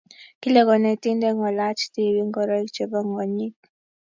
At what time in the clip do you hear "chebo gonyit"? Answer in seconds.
2.75-3.57